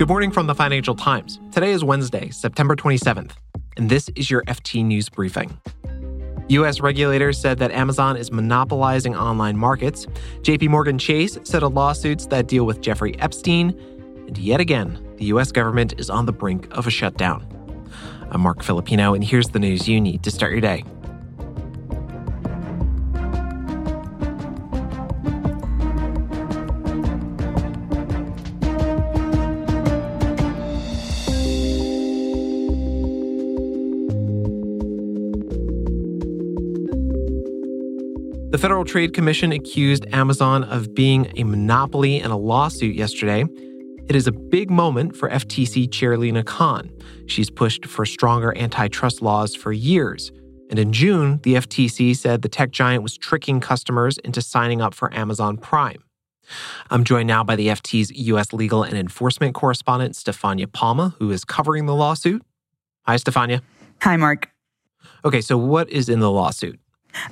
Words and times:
Good 0.00 0.08
morning 0.08 0.30
from 0.30 0.46
the 0.46 0.54
Financial 0.54 0.94
Times. 0.94 1.38
Today 1.52 1.72
is 1.72 1.84
Wednesday, 1.84 2.30
September 2.30 2.74
27th, 2.74 3.32
and 3.76 3.90
this 3.90 4.08
is 4.16 4.30
your 4.30 4.42
FT 4.44 4.82
News 4.82 5.10
Briefing. 5.10 5.60
U.S. 6.48 6.80
regulators 6.80 7.38
said 7.38 7.58
that 7.58 7.70
Amazon 7.70 8.16
is 8.16 8.32
monopolizing 8.32 9.14
online 9.14 9.58
markets. 9.58 10.06
JP 10.40 10.70
Morgan 10.70 10.98
Chase 10.98 11.36
settled 11.44 11.74
lawsuits 11.74 12.24
that 12.28 12.46
deal 12.46 12.64
with 12.64 12.80
Jeffrey 12.80 13.14
Epstein. 13.20 13.78
And 14.26 14.38
yet 14.38 14.58
again, 14.58 15.06
the 15.18 15.26
U.S. 15.26 15.52
government 15.52 15.92
is 16.00 16.08
on 16.08 16.24
the 16.24 16.32
brink 16.32 16.66
of 16.70 16.86
a 16.86 16.90
shutdown. 16.90 17.46
I'm 18.30 18.40
Marc 18.40 18.62
Filippino, 18.62 19.12
and 19.12 19.22
here's 19.22 19.50
the 19.50 19.58
news 19.58 19.86
you 19.86 20.00
need 20.00 20.22
to 20.22 20.30
start 20.30 20.52
your 20.52 20.62
day. 20.62 20.82
The 38.50 38.58
Federal 38.58 38.84
Trade 38.84 39.14
Commission 39.14 39.52
accused 39.52 40.06
Amazon 40.12 40.64
of 40.64 40.92
being 40.92 41.32
a 41.36 41.44
monopoly 41.44 42.18
in 42.18 42.32
a 42.32 42.36
lawsuit 42.36 42.96
yesterday. 42.96 43.44
It 44.08 44.16
is 44.16 44.26
a 44.26 44.32
big 44.32 44.72
moment 44.72 45.14
for 45.14 45.28
FTC 45.28 45.92
Chair 45.92 46.18
Lina 46.18 46.42
Khan. 46.42 46.90
She's 47.26 47.48
pushed 47.48 47.86
for 47.86 48.04
stronger 48.04 48.52
antitrust 48.58 49.22
laws 49.22 49.54
for 49.54 49.70
years. 49.70 50.32
And 50.68 50.80
in 50.80 50.92
June, 50.92 51.38
the 51.44 51.54
FTC 51.54 52.16
said 52.16 52.42
the 52.42 52.48
tech 52.48 52.72
giant 52.72 53.04
was 53.04 53.16
tricking 53.16 53.60
customers 53.60 54.18
into 54.18 54.42
signing 54.42 54.82
up 54.82 54.94
for 54.94 55.14
Amazon 55.14 55.56
Prime. 55.56 56.02
I'm 56.90 57.04
joined 57.04 57.28
now 57.28 57.44
by 57.44 57.54
the 57.54 57.68
FT's 57.68 58.10
U.S. 58.10 58.52
legal 58.52 58.82
and 58.82 58.98
enforcement 58.98 59.54
correspondent, 59.54 60.16
Stefania 60.16 60.66
Palma, 60.66 61.14
who 61.20 61.30
is 61.30 61.44
covering 61.44 61.86
the 61.86 61.94
lawsuit. 61.94 62.42
Hi, 63.02 63.14
Stefania. 63.14 63.60
Hi, 64.02 64.16
Marc. 64.16 64.50
Okay, 65.24 65.40
so 65.40 65.56
what 65.56 65.88
is 65.88 66.08
in 66.08 66.18
the 66.18 66.32
lawsuit? 66.32 66.80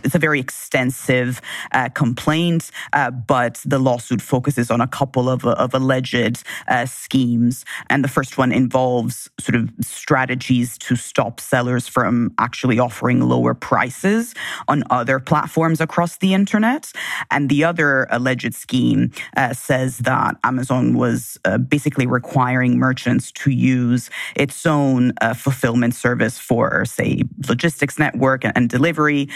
It's 0.04 0.14
a 0.14 0.18
very 0.18 0.40
extensive 0.40 1.40
uh, 1.72 1.88
complaint, 1.90 2.70
uh, 2.92 3.10
but 3.10 3.60
the 3.64 3.78
lawsuit 3.78 4.22
focuses 4.22 4.70
on 4.70 4.80
a 4.80 4.86
couple 4.86 5.28
of, 5.28 5.44
of 5.44 5.74
alleged 5.74 6.42
uh, 6.68 6.86
schemes. 6.86 7.64
And 7.90 8.04
the 8.04 8.08
first 8.08 8.38
one 8.38 8.52
involves 8.52 9.30
sort 9.40 9.56
of 9.56 9.70
strategies 9.80 10.78
to 10.78 10.96
stop 10.96 11.40
sellers 11.40 11.88
from 11.88 12.34
actually 12.38 12.78
offering 12.78 13.20
lower 13.20 13.54
prices 13.54 14.34
on 14.66 14.82
other 14.90 15.18
platforms 15.18 15.80
across 15.80 16.16
the 16.18 16.34
internet. 16.34 16.92
And 17.30 17.48
the 17.48 17.64
other 17.64 18.06
alleged 18.10 18.54
scheme 18.54 19.12
uh, 19.36 19.52
says 19.54 19.98
that 19.98 20.36
Amazon 20.44 20.94
was 20.96 21.38
uh, 21.44 21.58
basically 21.58 22.06
requiring 22.06 22.78
merchants 22.78 23.32
to 23.32 23.50
use 23.50 24.10
its 24.36 24.66
own 24.66 25.12
uh, 25.20 25.34
fulfillment 25.34 25.94
service 25.94 26.38
for, 26.38 26.84
say, 26.84 27.22
logistics 27.48 27.98
network 27.98 28.44
and, 28.44 28.52
and 28.56 28.68
delivery 28.68 29.28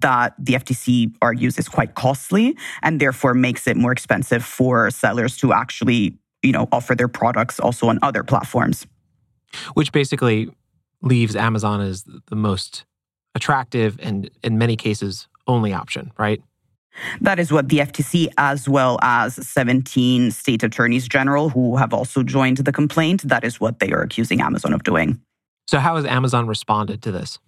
that 0.00 0.34
the 0.38 0.54
FTC 0.54 1.14
argues 1.20 1.58
is 1.58 1.68
quite 1.68 1.94
costly 1.94 2.56
and 2.82 3.00
therefore 3.00 3.34
makes 3.34 3.66
it 3.66 3.76
more 3.76 3.92
expensive 3.92 4.44
for 4.44 4.90
sellers 4.90 5.36
to 5.38 5.52
actually, 5.52 6.16
you 6.42 6.52
know, 6.52 6.68
offer 6.72 6.94
their 6.94 7.08
products 7.08 7.58
also 7.60 7.88
on 7.88 7.98
other 8.02 8.22
platforms. 8.22 8.86
Which 9.74 9.90
basically 9.90 10.48
leaves 11.02 11.34
Amazon 11.34 11.80
as 11.80 12.04
the 12.28 12.36
most 12.36 12.84
attractive 13.34 13.98
and 14.00 14.30
in 14.42 14.58
many 14.58 14.76
cases 14.76 15.28
only 15.46 15.72
option, 15.72 16.12
right? 16.18 16.42
That 17.20 17.38
is 17.38 17.52
what 17.52 17.68
the 17.68 17.78
FTC, 17.78 18.28
as 18.36 18.68
well 18.68 18.98
as 19.02 19.34
17 19.34 20.30
state 20.30 20.62
attorneys 20.62 21.08
general 21.08 21.48
who 21.48 21.76
have 21.76 21.94
also 21.94 22.22
joined 22.22 22.58
the 22.58 22.72
complaint, 22.72 23.22
that 23.22 23.44
is 23.44 23.60
what 23.60 23.78
they 23.78 23.92
are 23.92 24.02
accusing 24.02 24.40
Amazon 24.40 24.72
of 24.72 24.82
doing. 24.82 25.20
So, 25.68 25.78
how 25.78 25.96
has 25.96 26.04
Amazon 26.04 26.46
responded 26.46 27.00
to 27.02 27.12
this? 27.12 27.38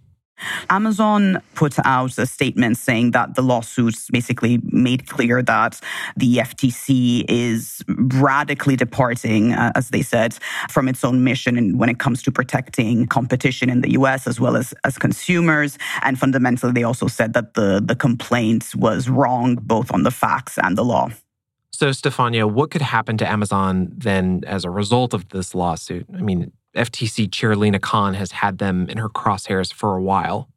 Amazon 0.71 1.43
put 1.55 1.79
out 1.85 2.19
a 2.19 2.27
statement 2.27 2.77
saying 2.77 3.13
that 3.13 3.35
the 3.35 3.43
lawsuits 3.43 4.11
basically 4.11 4.61
made 4.65 5.09
clear 5.09 5.43
that 5.43 5.81
the 6.17 6.37
FTC 6.37 7.25
is 7.29 7.83
radically 7.89 8.77
departing, 8.77 9.53
uh, 9.53 9.73
as 9.75 9.91
they 9.91 10.03
said, 10.03 10.35
from 10.71 10.89
its 10.89 11.05
own 11.05 11.25
mission 11.25 11.79
when 11.79 11.89
it 11.89 11.99
comes 11.99 12.23
to 12.23 12.31
protecting 12.31 13.07
competition 13.07 13.71
in 13.71 13.81
the 13.81 13.93
US 13.93 14.27
as 14.27 14.41
well 14.41 14.57
as, 14.57 14.75
as 14.85 14.99
consumers. 14.99 15.79
And 16.03 16.19
fundamentally, 16.19 16.73
they 16.73 16.85
also 16.85 17.07
said 17.07 17.33
that 17.35 17.55
the, 17.55 17.83
the 17.85 17.97
complaint 17.97 18.75
was 18.75 19.09
wrong, 19.09 19.57
both 19.57 19.93
on 19.93 20.03
the 20.03 20.11
facts 20.11 20.59
and 20.59 20.77
the 20.77 20.85
law. 20.85 21.11
So, 21.73 21.89
Stefania, 21.89 22.51
what 22.51 22.71
could 22.71 22.83
happen 22.83 23.17
to 23.19 23.29
Amazon 23.29 23.93
then 23.97 24.43
as 24.47 24.65
a 24.65 24.71
result 24.71 25.15
of 25.15 25.31
this 25.31 25.55
lawsuit? 25.55 26.07
I 26.15 26.21
mean, 26.21 26.53
FTC 26.75 27.31
Chair 27.31 27.55
Lina 27.57 27.79
Khan 27.79 28.15
has 28.15 28.33
had 28.33 28.59
them 28.59 28.89
in 28.89 28.99
her 28.99 29.09
crosshairs 29.09 29.73
for 29.73 29.97
a 29.97 30.03
while. 30.03 30.49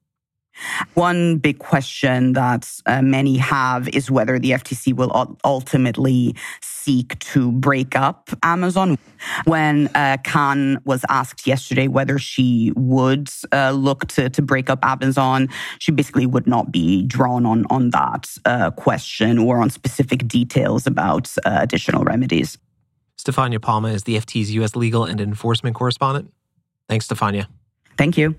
One 0.93 1.37
big 1.37 1.59
question 1.59 2.33
that 2.33 2.69
uh, 2.85 3.01
many 3.01 3.37
have 3.37 3.89
is 3.89 4.09
whether 4.09 4.39
the 4.39 4.51
FTC 4.51 4.93
will 4.93 5.37
ultimately 5.43 6.35
seek 6.61 7.19
to 7.19 7.51
break 7.51 7.95
up 7.95 8.29
Amazon. 8.41 8.97
When 9.45 9.87
uh, 9.95 10.17
Khan 10.23 10.79
was 10.85 11.03
asked 11.09 11.45
yesterday 11.45 11.87
whether 11.87 12.17
she 12.17 12.71
would 12.75 13.29
uh, 13.51 13.71
look 13.71 14.07
to, 14.09 14.29
to 14.29 14.41
break 14.41 14.69
up 14.69 14.79
Amazon, 14.83 15.49
she 15.79 15.91
basically 15.91 16.25
would 16.25 16.47
not 16.47 16.71
be 16.71 17.03
drawn 17.03 17.45
on, 17.45 17.65
on 17.69 17.89
that 17.89 18.29
uh, 18.45 18.71
question 18.71 19.37
or 19.37 19.57
on 19.57 19.69
specific 19.69 20.27
details 20.27 20.87
about 20.87 21.33
uh, 21.45 21.57
additional 21.61 22.03
remedies. 22.03 22.57
Stefania 23.25 23.59
Palma 23.59 23.87
is 23.87 24.03
the 24.03 24.17
FT's 24.17 24.51
U.S. 24.51 24.75
legal 24.75 25.03
and 25.03 25.19
enforcement 25.19 25.75
correspondent. 25.75 26.31
Thanks, 26.87 27.07
Stefania. 27.07 27.47
Thank 27.97 28.17
you. 28.17 28.35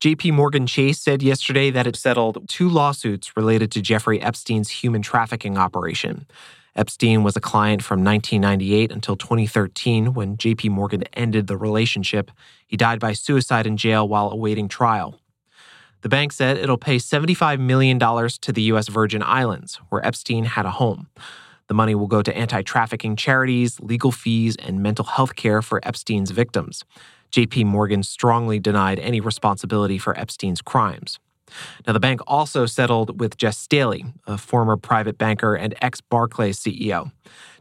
JP 0.00 0.32
Morgan 0.32 0.66
Chase 0.66 1.00
said 1.00 1.22
yesterday 1.22 1.70
that 1.70 1.86
it 1.86 1.96
settled 1.96 2.48
two 2.48 2.68
lawsuits 2.68 3.36
related 3.36 3.70
to 3.72 3.82
Jeffrey 3.82 4.20
Epstein's 4.20 4.70
human 4.70 5.02
trafficking 5.02 5.56
operation. 5.58 6.26
Epstein 6.76 7.22
was 7.22 7.36
a 7.36 7.40
client 7.40 7.82
from 7.82 8.04
1998 8.04 8.90
until 8.90 9.16
2013 9.16 10.12
when 10.12 10.36
JP 10.36 10.70
Morgan 10.70 11.04
ended 11.12 11.46
the 11.46 11.56
relationship. 11.56 12.30
He 12.66 12.76
died 12.76 13.00
by 13.00 13.12
suicide 13.12 13.66
in 13.66 13.76
jail 13.76 14.08
while 14.08 14.30
awaiting 14.30 14.68
trial. 14.68 15.20
The 16.04 16.10
bank 16.10 16.32
said 16.32 16.58
it'll 16.58 16.76
pay 16.76 16.96
$75 16.96 17.58
million 17.60 17.98
to 17.98 18.52
the 18.52 18.60
U.S. 18.64 18.88
Virgin 18.88 19.22
Islands, 19.22 19.80
where 19.88 20.06
Epstein 20.06 20.44
had 20.44 20.66
a 20.66 20.70
home. 20.72 21.08
The 21.68 21.72
money 21.72 21.94
will 21.94 22.08
go 22.08 22.20
to 22.20 22.36
anti 22.36 22.60
trafficking 22.60 23.16
charities, 23.16 23.80
legal 23.80 24.12
fees, 24.12 24.54
and 24.56 24.82
mental 24.82 25.06
health 25.06 25.34
care 25.34 25.62
for 25.62 25.80
Epstein's 25.82 26.30
victims. 26.30 26.84
JP 27.32 27.64
Morgan 27.64 28.02
strongly 28.02 28.58
denied 28.58 28.98
any 28.98 29.18
responsibility 29.18 29.96
for 29.96 30.14
Epstein's 30.20 30.60
crimes. 30.60 31.18
Now, 31.86 31.94
the 31.94 32.00
bank 32.00 32.20
also 32.26 32.66
settled 32.66 33.18
with 33.18 33.42
Jes 33.42 33.56
Staley, 33.56 34.04
a 34.26 34.36
former 34.36 34.76
private 34.76 35.16
banker 35.16 35.54
and 35.54 35.74
ex 35.80 36.02
Barclays 36.02 36.58
CEO. 36.58 37.12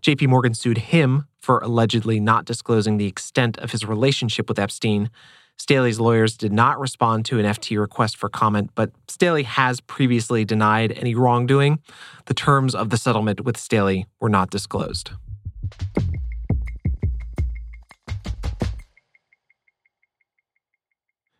JP 0.02 0.28
Morgan 0.28 0.54
sued 0.54 0.80
him 0.80 1.28
for 1.40 1.60
allegedly 1.60 2.20
not 2.20 2.44
disclosing 2.44 2.98
the 2.98 3.08
extent 3.08 3.58
of 3.60 3.72
his 3.72 3.86
relationship 3.86 4.50
with 4.50 4.60
Epstein 4.60 5.10
Staley's 5.58 6.00
lawyers 6.00 6.36
did 6.36 6.52
not 6.52 6.80
respond 6.80 7.26
to 7.26 7.40
an 7.40 7.46
FT 7.46 7.80
request 7.80 8.18
for 8.18 8.28
comment, 8.28 8.72
but 8.76 8.92
Staley 9.08 9.44
has 9.44 9.80
previously 9.80 10.44
denied 10.44 10.92
any 10.92 11.16
wrongdoing. 11.16 11.80
The 12.26 12.34
terms 12.34 12.76
of 12.76 12.90
the 12.90 12.98
settlement 12.98 13.42
with 13.46 13.58
Staley 13.58 14.06
were 14.20 14.30
not 14.30 14.50
disclosed. 14.50 15.12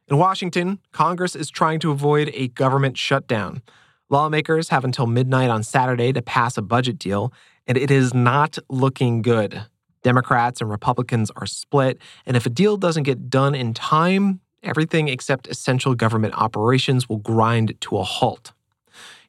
In 0.08 0.18
Washington, 0.18 0.80
Congress 0.92 1.36
is 1.36 1.50
trying 1.50 1.80
to 1.80 1.92
avoid 1.92 2.30
a 2.34 2.50
government 2.50 2.98
shutdown. 2.98 3.62
Lawmakers 4.10 4.70
have 4.70 4.86
until 4.86 5.08
midnight 5.08 5.50
on 5.50 5.64
Saturday 5.64 6.14
to 6.14 6.22
pass 6.22 6.56
a 6.56 6.62
budget 6.62 7.00
deal, 7.00 7.34
and 7.66 7.78
it 7.78 7.90
is 7.90 8.14
not 8.14 8.60
looking 8.70 9.22
good. 9.22 9.66
Democrats 10.04 10.62
and 10.62 10.70
Republicans 10.70 11.32
are 11.36 11.46
split, 11.46 12.00
and 12.26 12.38
if 12.38 12.46
a 12.46 12.50
deal 12.50 12.78
doesn't 12.78 13.04
get 13.04 13.30
done 13.30 13.56
in 13.56 13.74
time, 13.74 14.42
everything 14.62 15.08
except 15.08 15.48
essential 15.48 15.96
government 15.96 16.34
operations 16.36 17.10
will 17.10 17.18
grind 17.18 17.80
to 17.82 17.98
a 17.98 18.04
halt. 18.04 18.54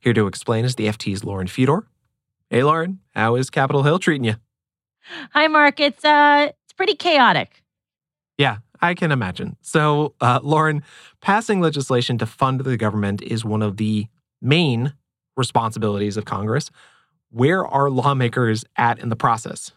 Here 0.00 0.12
to 0.12 0.26
explain 0.26 0.64
is 0.64 0.74
the 0.74 0.86
FT's 0.86 1.24
Lauren 1.24 1.46
Fedor. 1.46 1.86
Hey, 2.50 2.62
Lauren, 2.62 3.00
how 3.14 3.36
is 3.36 3.50
Capitol 3.50 3.82
Hill 3.82 3.98
treating 3.98 4.24
you? 4.24 4.34
Hi, 5.32 5.48
Marc. 5.48 5.80
It's 5.80 6.04
uh, 6.04 6.50
it's 6.64 6.72
pretty 6.72 6.94
chaotic. 6.94 7.62
Yeah, 8.38 8.58
I 8.80 8.94
can 8.94 9.12
imagine. 9.12 9.56
So, 9.62 10.14
uh, 10.20 10.40
Lauren, 10.42 10.82
passing 11.20 11.60
legislation 11.60 12.18
to 12.18 12.26
fund 12.26 12.60
the 12.60 12.76
government 12.76 13.22
is 13.22 13.44
one 13.44 13.62
of 13.62 13.76
the 13.76 14.06
main 14.42 14.94
responsibilities 15.36 16.16
of 16.16 16.24
Congress. 16.24 16.70
Where 17.30 17.66
are 17.66 17.90
lawmakers 17.90 18.64
at 18.76 18.98
in 18.98 19.08
the 19.08 19.16
process? 19.16 19.72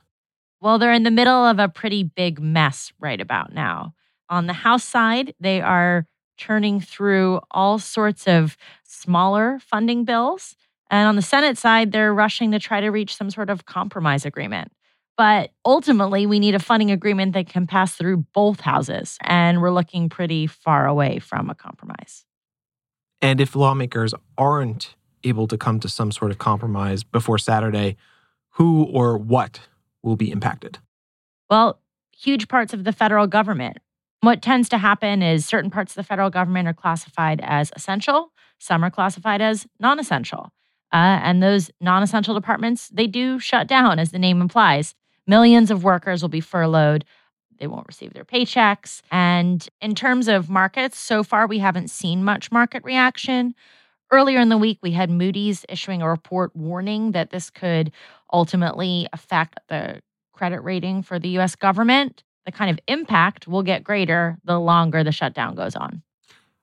Well, 0.60 0.80
they're 0.80 0.94
in 0.94 1.04
the 1.04 1.12
middle 1.12 1.46
of 1.46 1.60
a 1.60 1.70
pretty 1.70 2.04
big 2.04 2.40
mess 2.40 2.92
right 3.00 3.22
about 3.22 3.54
now. 3.54 3.94
On 4.30 4.48
the 4.48 4.54
House 4.54 4.84
side, 4.84 5.34
they 5.40 5.62
are 5.62 6.06
churning 6.38 6.80
through 6.80 7.42
all 7.52 7.80
sorts 7.80 8.28
of 8.28 8.58
smaller 8.84 9.60
funding 9.60 10.04
bills. 10.04 10.56
And 10.90 11.08
on 11.08 11.16
the 11.16 11.22
Senate 11.22 11.58
side, 11.58 11.92
they're 11.92 12.14
rushing 12.14 12.52
to 12.52 12.60
try 12.60 12.82
to 12.82 12.90
reach 12.90 13.16
some 13.16 13.30
sort 13.30 13.50
of 13.50 13.66
compromise 13.66 14.26
agreement. 14.26 14.72
But 15.18 15.52
ultimately, 15.66 16.26
we 16.28 16.40
need 16.40 16.54
a 16.54 16.60
funding 16.60 16.92
agreement 16.92 17.34
that 17.34 17.50
can 17.50 17.66
pass 17.66 17.96
through 17.96 18.26
both 18.34 18.60
houses. 18.60 19.18
And 19.22 19.62
we're 19.62 19.72
looking 19.72 20.10
pretty 20.10 20.48
far 20.48 20.86
away 20.86 21.20
from 21.20 21.50
a 21.50 21.56
compromise. 21.56 22.24
And 23.22 23.42
if 23.42 23.56
lawmakers 23.56 24.14
aren't 24.38 24.96
able 25.24 25.48
to 25.48 25.58
come 25.58 25.80
to 25.80 25.90
some 25.90 26.12
sort 26.12 26.30
of 26.30 26.38
compromise 26.38 27.04
before 27.04 27.40
Saturday, 27.40 27.98
who 28.52 28.84
or 28.86 29.18
what 29.18 29.60
will 30.08 30.16
be 30.16 30.32
impacted? 30.32 30.80
Well, 31.50 31.80
huge 32.12 32.48
parts 32.48 32.74
of 32.74 32.84
the 32.84 32.92
federal 32.92 33.28
government. 33.28 33.78
What 34.22 34.42
tends 34.42 34.68
to 34.70 34.78
happen 34.78 35.22
is 35.22 35.46
certain 35.46 35.70
parts 35.70 35.92
of 35.92 35.96
the 35.98 36.08
federal 36.08 36.30
government 36.30 36.68
are 36.68 36.74
classified 36.74 37.40
as 37.44 37.72
essential, 37.76 38.32
some 38.58 38.84
are 38.84 38.90
classified 38.90 39.42
as 39.42 39.68
non 39.80 40.00
essential. 40.00 40.52
Uh, 40.92 41.20
and 41.22 41.44
those 41.44 41.70
non 41.82 42.02
essential 42.02 42.34
departments, 42.34 42.90
they 42.90 43.08
do 43.08 43.40
shut 43.40 43.68
down, 43.68 44.00
as 44.00 44.12
the 44.12 44.20
name 44.20 44.42
implies. 44.42 44.96
Millions 45.28 45.70
of 45.70 45.84
workers 45.84 46.22
will 46.22 46.30
be 46.30 46.42
furloughed. 46.42 47.06
They 47.60 47.68
won't 47.68 47.88
receive 47.88 48.14
their 48.14 48.24
paychecks. 48.24 49.02
And 49.12 49.68
in 49.82 49.96
terms 49.96 50.28
of 50.28 50.50
markets, 50.50 50.98
so 50.98 51.24
far 51.24 51.48
we 51.48 51.60
haven't 51.60 51.90
seen 51.90 52.24
much 52.24 52.52
market 52.52 52.84
reaction. 52.84 53.54
Earlier 54.12 54.40
in 54.40 54.50
the 54.50 54.58
week, 54.58 54.80
we 54.82 54.92
had 54.92 55.10
Moody's 55.10 55.66
issuing 55.68 56.02
a 56.02 56.10
report 56.10 56.56
warning 56.56 57.12
that 57.12 57.30
this 57.30 57.50
could 57.50 57.92
ultimately 58.32 59.08
affect 59.12 59.60
the 59.68 60.02
credit 60.34 60.62
rating 60.62 61.02
for 61.04 61.20
the 61.20 61.30
US 61.40 61.56
government. 61.56 62.24
The 62.46 62.52
kind 62.52 62.72
of 62.72 62.80
impact 62.88 63.48
will 63.48 63.64
get 63.64 63.84
greater 63.84 64.38
the 64.46 64.60
longer 64.60 65.04
the 65.04 65.12
shutdown 65.12 65.56
goes 65.56 65.76
on. 65.76 66.02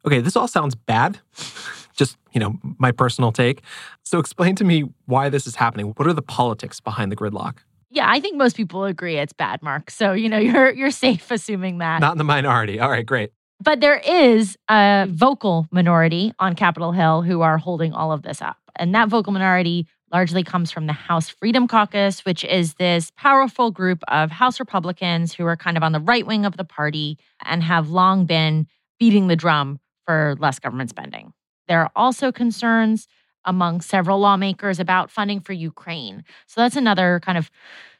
Okay, 0.07 0.21
this 0.21 0.37
all 0.37 0.49
sounds 0.49 0.75
bad. 0.75 1.19
Just, 1.95 2.17
you 2.33 2.41
know, 2.41 2.59
my 2.79 2.91
personal 2.93 3.31
take. 3.31 3.63
So 4.03 4.19
explain 4.19 4.57
to 4.57 4.65
me 4.65 4.85
why 5.07 5.29
this 5.29 5.47
is 5.47 5.57
happening. 5.57 5.89
What 5.97 6.09
are 6.09 6.13
the 6.13 6.23
politics 6.23 6.81
behind 6.81 7.13
the 7.13 7.17
gridlock? 7.17 7.59
Yeah, 7.91 8.11
I 8.11 8.19
think 8.21 8.37
most 8.37 8.57
people 8.57 8.85
agree 8.85 9.19
it's 9.19 9.33
bad, 9.33 9.63
Marc. 9.63 9.91
So, 9.91 10.13
you 10.13 10.29
know, 10.29 10.39
you're 10.49 10.73
you're 10.73 10.91
safe 10.91 11.31
assuming 11.31 11.79
that. 11.79 12.01
Not 12.01 12.13
in 12.13 12.19
the 12.19 12.25
minority. 12.25 12.81
All 12.81 12.91
right, 12.91 13.07
great. 13.07 13.31
But 13.61 13.81
there 13.81 13.99
is 13.99 14.57
a 14.69 15.07
vocal 15.09 15.67
minority 15.71 16.33
on 16.39 16.55
Capitol 16.55 16.93
Hill 16.93 17.23
who 17.23 17.41
are 17.41 17.59
holding 17.59 17.93
all 17.93 18.13
of 18.13 18.23
this 18.23 18.43
up. 18.43 18.57
And 18.77 18.95
that 18.95 19.09
vocal 19.09 19.33
minority 19.33 19.87
largely 20.13 20.45
comes 20.45 20.71
from 20.71 20.87
the 20.87 20.93
House 20.93 21.29
Freedom 21.29 21.67
Caucus, 21.67 22.25
which 22.25 22.45
is 22.45 22.75
this 22.75 23.11
powerful 23.17 23.71
group 23.71 24.03
of 24.09 24.31
House 24.31 24.61
Republicans 24.61 25.35
who 25.35 25.47
are 25.47 25.57
kind 25.57 25.77
of 25.77 25.83
on 25.83 25.93
the 25.93 26.01
right 26.01 26.27
wing 26.27 26.45
of 26.45 26.57
the 26.57 26.65
party 26.65 27.19
and 27.45 27.63
have 27.63 27.89
long 27.89 28.27
been 28.27 28.67
beating 28.99 29.29
the 29.29 29.37
drum 29.37 29.81
for 30.05 30.37
less 30.39 30.59
government 30.59 30.91
spending. 30.91 31.33
There 31.67 31.81
are 31.81 31.91
also 31.97 32.31
concerns 32.31 33.09
among 33.45 33.81
several 33.81 34.21
lawmakers 34.21 34.81
about 34.81 35.11
funding 35.11 35.41
for 35.41 35.53
Ukraine. 35.53 36.25
So 36.47 36.61
that's 36.61 36.77
another 36.77 37.21
kind 37.23 37.37
of 37.37 37.51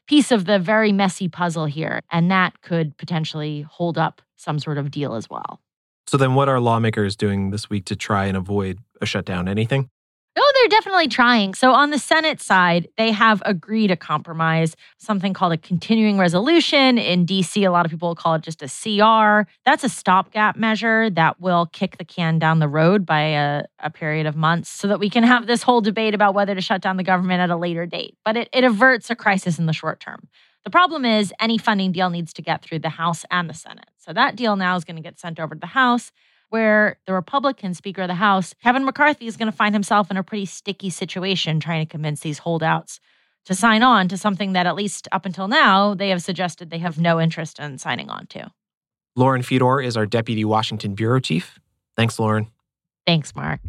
piece 0.07 0.31
of 0.31 0.45
the 0.45 0.59
very 0.59 0.91
messy 0.91 1.27
puzzle 1.27 1.65
here. 1.65 2.01
And 2.11 2.29
that 2.31 2.61
could 2.61 2.97
potentially 2.97 3.61
hold 3.61 3.97
up 3.97 4.21
some 4.35 4.59
sort 4.59 4.77
of 4.77 4.91
deal 4.91 5.15
as 5.15 5.29
well. 5.29 5.59
So 6.07 6.17
then, 6.17 6.35
what 6.35 6.49
are 6.49 6.59
lawmakers 6.59 7.15
doing 7.15 7.49
this 7.49 7.69
week 7.69 7.85
to 7.85 7.95
try 7.95 8.25
and 8.25 8.37
avoid 8.37 8.79
a 9.01 9.05
shutdown? 9.05 9.47
Anything? 9.47 9.89
They're 10.65 10.81
definitely 10.81 11.09
trying. 11.09 11.53
So, 11.53 11.73
on 11.73 11.91
the 11.91 11.99
Senate 11.99 12.41
side, 12.41 12.87
they 12.97 13.11
have 13.11 13.39
agreed 13.45 13.91
a 13.91 13.95
compromise, 13.95 14.75
something 14.97 15.31
called 15.31 15.53
a 15.53 15.57
continuing 15.57 16.17
resolution. 16.17 16.97
In 16.97 17.27
DC, 17.27 17.67
a 17.67 17.69
lot 17.69 17.85
of 17.85 17.91
people 17.91 18.15
call 18.15 18.33
it 18.33 18.41
just 18.41 18.63
a 18.63 18.67
CR. 18.67 19.47
That's 19.63 19.83
a 19.83 19.89
stopgap 19.89 20.55
measure 20.55 21.11
that 21.11 21.39
will 21.39 21.67
kick 21.67 21.99
the 21.99 22.03
can 22.03 22.39
down 22.39 22.57
the 22.57 22.67
road 22.67 23.05
by 23.05 23.21
a, 23.21 23.65
a, 23.77 23.91
period 23.91 24.25
of 24.25 24.35
months 24.35 24.71
so 24.71 24.87
that 24.87 24.99
we 24.99 25.07
can 25.07 25.23
have 25.23 25.45
this 25.45 25.61
whole 25.61 25.81
debate 25.81 26.15
about 26.15 26.33
whether 26.33 26.55
to 26.55 26.61
shut 26.61 26.81
down 26.81 26.97
the 26.97 27.03
government 27.03 27.41
at 27.41 27.51
a 27.51 27.55
later 27.55 27.85
date. 27.85 28.17
But 28.25 28.35
it, 28.35 28.49
it 28.51 28.63
averts 28.63 29.11
a 29.11 29.15
crisis 29.15 29.59
in 29.59 29.67
the 29.67 29.73
short 29.73 29.99
term. 29.99 30.27
The 30.63 30.71
problem 30.71 31.05
is, 31.05 31.31
any 31.39 31.59
funding 31.59 31.91
deal 31.91 32.09
needs 32.09 32.33
to 32.33 32.41
get 32.41 32.63
through 32.63 32.79
the 32.79 32.89
House 32.89 33.23
and 33.29 33.47
the 33.47 33.53
Senate. 33.53 33.91
So, 33.99 34.13
that 34.13 34.35
deal 34.35 34.55
now 34.55 34.75
is 34.75 34.83
going 34.83 34.95
to 34.95 35.03
get 35.03 35.19
sent 35.19 35.39
over 35.39 35.53
to 35.53 35.61
the 35.61 35.67
House 35.67 36.11
where 36.49 36.97
the 37.05 37.13
Republican 37.13 37.73
Speaker 37.73 38.03
of 38.03 38.07
the 38.07 38.15
House, 38.15 38.53
Kevin 38.63 38.85
McCarthy, 38.85 39.27
is 39.27 39.37
going 39.37 39.51
to 39.51 39.55
find 39.55 39.75
himself 39.75 40.11
in 40.11 40.17
a 40.17 40.23
pretty 40.23 40.45
sticky 40.45 40.89
situation 40.89 41.59
trying 41.59 41.85
to 41.85 41.89
convince 41.89 42.21
these 42.21 42.39
holdouts 42.39 42.99
to 43.45 43.53
sign 43.53 43.83
on 43.83 44.07
to 44.07 44.17
something 44.17 44.53
that, 44.53 44.65
at 44.65 44.75
least 44.75 45.07
up 45.11 45.25
until 45.25 45.47
now, 45.47 45.93
they 45.93 46.09
have 46.09 46.21
suggested 46.21 46.69
they 46.69 46.79
have 46.79 46.99
no 46.99 47.19
interest 47.19 47.59
in 47.59 47.77
signing 47.77 48.09
on 48.09 48.27
to. 48.27 48.51
Lauren 49.15 49.43
Fedor 49.43 49.81
is 49.81 49.95
our 49.95 50.05
Deputy 50.05 50.43
Washington 50.43 50.93
Bureau 50.93 51.19
Chief. 51.19 51.59
Thanks, 51.95 52.19
Lauren. 52.19 52.47
Thanks, 53.05 53.35
Marc. 53.35 53.61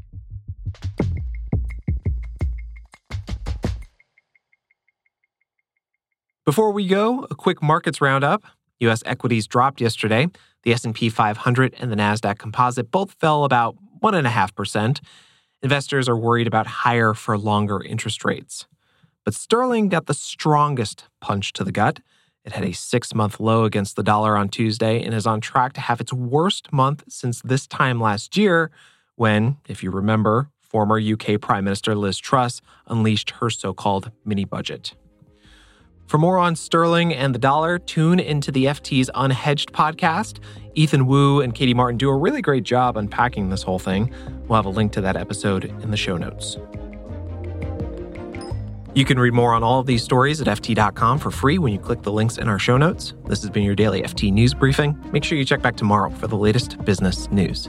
Before 6.44 6.70
we 6.70 6.86
go, 6.86 7.26
a 7.30 7.34
quick 7.34 7.60
markets 7.62 8.00
roundup. 8.00 8.44
US 8.80 9.02
equities 9.04 9.46
dropped 9.46 9.80
yesterday. 9.80 10.28
The 10.66 10.72
S&P 10.72 11.10
500 11.10 11.76
and 11.78 11.92
the 11.92 11.96
Nasdaq 11.96 12.38
Composite 12.38 12.90
both 12.90 13.12
fell 13.12 13.44
about 13.44 13.76
1.5%. 14.02 14.98
Investors 15.62 16.08
are 16.08 16.16
worried 16.16 16.48
about 16.48 16.66
higher 16.66 17.14
for 17.14 17.38
longer 17.38 17.80
interest 17.84 18.24
rates. 18.24 18.66
But 19.24 19.34
sterling 19.34 19.88
got 19.88 20.06
the 20.06 20.12
strongest 20.12 21.04
punch 21.20 21.52
to 21.52 21.62
the 21.62 21.70
gut. 21.70 22.00
It 22.44 22.54
had 22.54 22.64
a 22.64 22.72
six 22.72 23.14
month 23.14 23.38
low 23.38 23.62
against 23.62 23.94
the 23.94 24.02
dollar 24.02 24.36
on 24.36 24.48
Tuesday 24.48 25.04
and 25.04 25.14
is 25.14 25.24
on 25.24 25.40
track 25.40 25.72
to 25.74 25.80
have 25.80 26.00
its 26.00 26.12
worst 26.12 26.72
month 26.72 27.04
since 27.08 27.40
this 27.42 27.68
time 27.68 28.00
last 28.00 28.36
year, 28.36 28.72
when, 29.14 29.58
if 29.68 29.84
you 29.84 29.92
remember, 29.92 30.50
former 30.60 31.00
UK 31.00 31.40
Prime 31.40 31.62
Minister 31.62 31.94
Liz 31.94 32.18
Truss 32.18 32.60
unleashed 32.88 33.30
her 33.38 33.50
so 33.50 33.72
called 33.72 34.10
mini 34.24 34.44
budget. 34.44 34.94
For 36.06 36.18
more 36.18 36.38
on 36.38 36.54
sterling 36.54 37.12
and 37.12 37.34
the 37.34 37.38
dollar, 37.38 37.80
tune 37.80 38.20
into 38.20 38.52
the 38.52 38.66
FT's 38.66 39.10
Unhedged 39.14 39.72
podcast. 39.72 40.38
Ethan 40.76 41.06
Wu 41.06 41.40
and 41.40 41.52
Katie 41.52 41.74
Martin 41.74 41.98
do 41.98 42.08
a 42.08 42.16
really 42.16 42.40
great 42.40 42.62
job 42.62 42.96
unpacking 42.96 43.50
this 43.50 43.62
whole 43.62 43.80
thing. 43.80 44.12
We'll 44.46 44.56
have 44.56 44.66
a 44.66 44.70
link 44.70 44.92
to 44.92 45.00
that 45.00 45.16
episode 45.16 45.64
in 45.64 45.90
the 45.90 45.96
show 45.96 46.16
notes. 46.16 46.58
You 48.94 49.04
can 49.04 49.18
read 49.18 49.34
more 49.34 49.52
on 49.52 49.62
all 49.62 49.80
of 49.80 49.86
these 49.86 50.02
stories 50.02 50.40
at 50.40 50.46
FT.com 50.46 51.18
for 51.18 51.30
free 51.30 51.58
when 51.58 51.72
you 51.72 51.78
click 51.78 52.02
the 52.02 52.12
links 52.12 52.38
in 52.38 52.48
our 52.48 52.58
show 52.58 52.76
notes. 52.76 53.12
This 53.26 53.42
has 53.42 53.50
been 53.50 53.64
your 53.64 53.74
daily 53.74 54.02
FT 54.02 54.32
News 54.32 54.54
Briefing. 54.54 54.98
Make 55.12 55.24
sure 55.24 55.36
you 55.36 55.44
check 55.44 55.60
back 55.60 55.76
tomorrow 55.76 56.08
for 56.10 56.28
the 56.28 56.36
latest 56.36 56.82
business 56.84 57.30
news. 57.30 57.68